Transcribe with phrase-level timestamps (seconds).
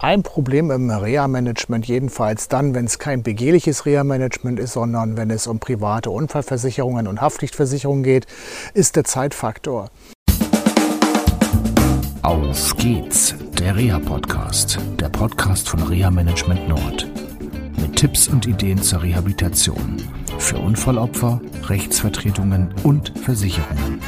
[0.00, 5.48] Ein Problem im Reha-Management, jedenfalls dann, wenn es kein begehliches Reha-Management ist, sondern wenn es
[5.48, 8.26] um private Unfallversicherungen und Haftpflichtversicherungen geht,
[8.74, 9.90] ist der Zeitfaktor.
[12.22, 17.08] Auf geht's, der Reha-Podcast, der Podcast von Reha-Management Nord.
[17.80, 19.96] Mit Tipps und Ideen zur Rehabilitation
[20.38, 24.00] für Unfallopfer, Rechtsvertretungen und Versicherungen.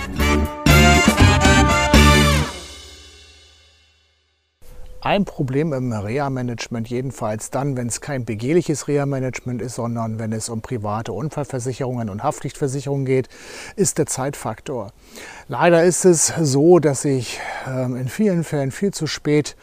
[5.03, 10.51] Ein Problem im Reha-Management, jedenfalls dann, wenn es kein begehliches Reha-Management ist, sondern wenn es
[10.51, 13.31] um private Unfallversicherungen und Haftpflichtversicherungen geht,
[13.77, 14.93] ist der Zeitfaktor.
[15.49, 19.57] Leider ist es so, dass ich ähm, in vielen Fällen viel zu spät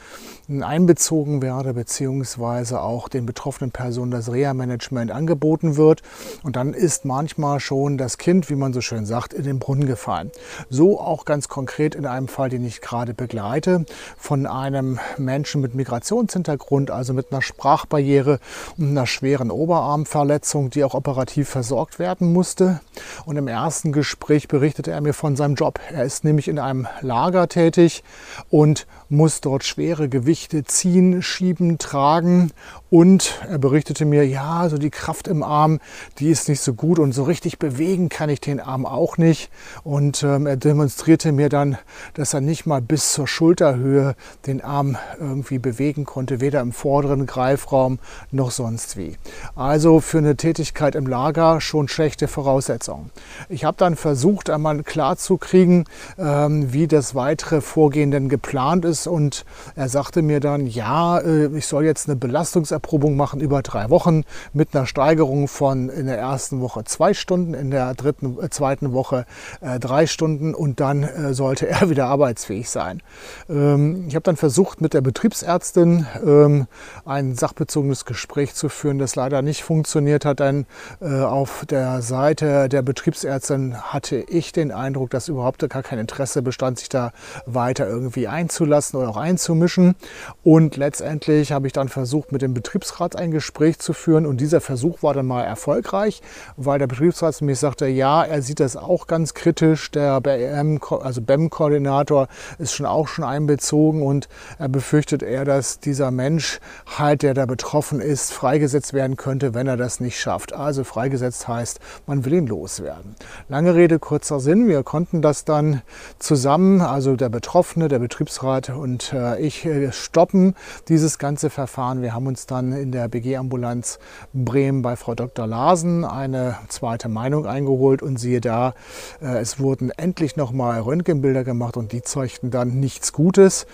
[0.49, 6.01] einbezogen werde, beziehungsweise auch den betroffenen Personen das Reha-Management angeboten wird.
[6.43, 9.85] Und dann ist manchmal schon das Kind, wie man so schön sagt, in den Brunnen
[9.85, 10.31] gefallen.
[10.69, 13.85] So auch ganz konkret in einem Fall, den ich gerade begleite,
[14.17, 18.39] von einem Menschen mit Migrationshintergrund, also mit einer Sprachbarriere
[18.77, 22.79] und einer schweren Oberarmverletzung, die auch operativ versorgt werden musste.
[23.25, 25.79] Und im ersten Gespräch berichtete er mir von seinem Job.
[25.91, 28.03] Er ist nämlich in einem Lager tätig
[28.49, 32.51] und muss dort schwere Gewichte ziehen, schieben, tragen.
[32.89, 35.79] Und er berichtete mir, ja, so die Kraft im Arm,
[36.19, 39.49] die ist nicht so gut und so richtig bewegen kann ich den Arm auch nicht.
[39.83, 41.77] Und ähm, er demonstrierte mir dann,
[42.13, 47.25] dass er nicht mal bis zur Schulterhöhe den Arm irgendwie bewegen konnte, weder im vorderen
[47.25, 47.99] Greifraum
[48.31, 49.17] noch sonst wie.
[49.55, 53.11] Also für eine Tätigkeit im Lager schon schlechte Voraussetzungen.
[53.49, 55.85] Ich habe dann versucht, einmal klarzukriegen,
[56.17, 59.07] ähm, wie das weitere Vorgehen denn geplant ist ist.
[59.07, 59.45] Und
[59.75, 64.23] er sagte mir dann, ja, äh, ich soll jetzt eine Belastungserprobung machen über drei Wochen
[64.53, 68.93] mit einer Steigerung von in der ersten Woche zwei Stunden, in der dritten, äh, zweiten
[68.93, 69.25] Woche
[69.61, 73.01] äh, drei Stunden und dann sollte er wieder arbeitsfähig sein.
[73.49, 76.67] Ähm, ich habe dann versucht, mit der Betriebsärztin ähm,
[77.05, 80.65] ein sachbezogenes Gespräch zu führen, das leider nicht funktioniert hat, denn
[80.99, 86.79] auf der Seite der Betriebsärztin hatte ich den Eindruck, dass überhaupt gar kein Interesse bestand,
[86.79, 87.11] sich da
[87.45, 89.95] weiter irgendwie einzulassen lassen oder auch einzumischen.
[90.43, 94.25] Und letztendlich habe ich dann versucht, mit dem Betriebsrat ein Gespräch zu führen.
[94.25, 96.21] Und dieser Versuch war dann mal erfolgreich,
[96.55, 99.91] weil der Betriebsrat mir sagte, ja, er sieht das auch ganz kritisch.
[99.91, 102.27] Der BM, also BEM-Koordinator
[102.57, 106.59] ist schon auch schon einbezogen und er befürchtet eher, dass dieser Mensch
[106.97, 110.53] halt, der da betroffen ist, freigesetzt werden könnte, wenn er das nicht schafft.
[110.53, 113.15] Also freigesetzt heißt, man will ihn loswerden.
[113.49, 114.67] Lange Rede, kurzer Sinn.
[114.67, 115.81] Wir konnten das dann
[116.19, 120.55] zusammen, also der Betroffene, der Betriebsrat und äh, ich äh, stoppen
[120.87, 122.01] dieses ganze Verfahren.
[122.01, 123.99] Wir haben uns dann in der BG-Ambulanz
[124.33, 125.47] Bremen bei Frau Dr.
[125.47, 128.73] Larsen eine zweite Meinung eingeholt und siehe da,
[129.21, 133.65] äh, es wurden endlich nochmal Röntgenbilder gemacht und die zeugten dann nichts Gutes.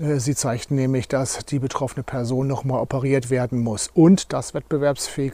[0.00, 5.32] Sie zeigten nämlich, dass die betroffene Person nochmal operiert werden muss und dass wettbewerbsfähig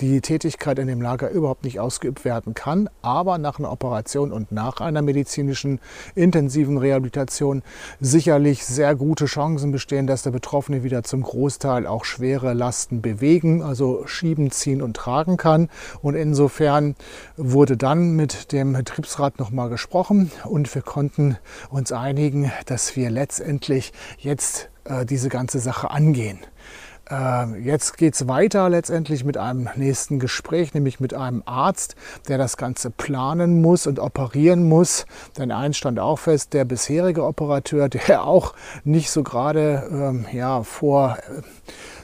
[0.00, 2.90] die Tätigkeit in dem Lager überhaupt nicht ausgeübt werden kann.
[3.02, 5.78] Aber nach einer Operation und nach einer medizinischen
[6.16, 7.62] intensiven Rehabilitation
[8.00, 13.00] sicherlich wirklich sehr gute Chancen bestehen, dass der Betroffene wieder zum Großteil auch schwere Lasten
[13.00, 15.68] bewegen, also schieben, ziehen und tragen kann.
[16.02, 16.94] Und insofern
[17.36, 21.38] wurde dann mit dem Betriebsrat nochmal gesprochen und wir konnten
[21.70, 26.38] uns einigen, dass wir letztendlich jetzt äh, diese ganze Sache angehen.
[27.10, 31.96] Ähm, jetzt geht es weiter letztendlich mit einem nächsten Gespräch, nämlich mit einem Arzt,
[32.28, 35.06] der das Ganze planen muss und operieren muss.
[35.36, 38.54] Denn eins stand auch fest, der bisherige Operateur, der auch
[38.84, 41.42] nicht so gerade ähm, ja, vor äh,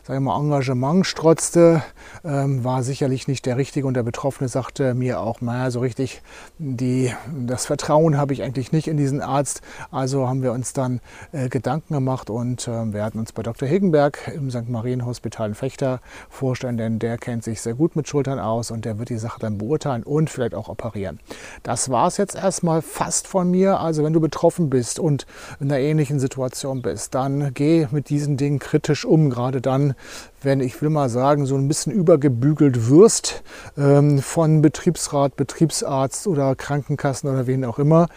[0.06, 1.82] sagen wir mal, Engagement strotzte,
[2.24, 3.88] ähm, war sicherlich nicht der Richtige.
[3.88, 6.22] Und der Betroffene sagte mir auch, naja, so richtig
[6.58, 7.12] die,
[7.44, 9.62] das Vertrauen habe ich eigentlich nicht in diesen Arzt.
[9.90, 11.00] Also haben wir uns dann
[11.32, 13.68] äh, Gedanken gemacht und äh, werden uns bei Dr.
[13.68, 14.68] Higgenberg im St.
[14.68, 16.00] Marienhospital in Fechter
[16.30, 19.40] vorstellen, denn der kennt sich sehr gut mit Schultern aus und der wird die Sache
[19.40, 21.18] dann beurteilen und vielleicht auch operieren.
[21.64, 23.80] Das war es jetzt erstmal fast von mir.
[23.80, 25.26] Also wenn du betroffen bist und
[25.58, 29.95] in einer ähnlichen Situation bist, dann geh mit diesen Dingen kritisch um, gerade dann,
[30.42, 33.42] wenn ich will mal sagen, so ein bisschen übergebügelt wirst
[33.76, 38.08] ähm, von Betriebsrat, Betriebsarzt oder Krankenkassen oder wen auch immer.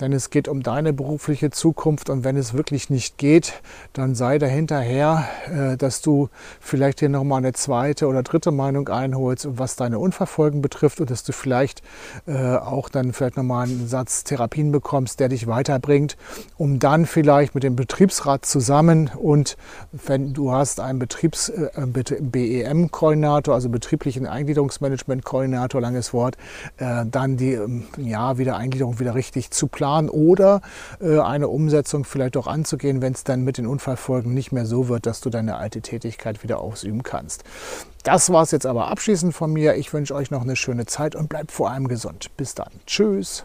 [0.00, 3.62] Denn es geht um deine berufliche Zukunft und wenn es wirklich nicht geht,
[3.92, 6.28] dann sei dahinterher, äh, dass du
[6.60, 11.24] vielleicht hier nochmal eine zweite oder dritte Meinung einholst, was deine Unverfolgen betrifft und dass
[11.24, 11.82] du vielleicht
[12.26, 16.16] äh, auch dann vielleicht nochmal einen Satz Therapien bekommst, der dich weiterbringt,
[16.56, 19.56] um dann vielleicht mit dem Betriebsrat zusammen und
[19.92, 26.36] wenn du hast einen Betrieb Betriebs, äh, BEM-Koordinator, also betrieblichen Eingliederungsmanagement-Koordinator, langes Wort,
[26.78, 30.60] äh, dann die ähm, ja, Wiedereingliederung wieder richtig zu planen oder
[31.00, 34.88] äh, eine Umsetzung vielleicht auch anzugehen, wenn es dann mit den Unfallfolgen nicht mehr so
[34.88, 37.44] wird, dass du deine alte Tätigkeit wieder ausüben kannst.
[38.04, 39.74] Das war es jetzt aber abschließend von mir.
[39.74, 42.30] Ich wünsche euch noch eine schöne Zeit und bleibt vor allem gesund.
[42.36, 42.70] Bis dann.
[42.86, 43.44] Tschüss.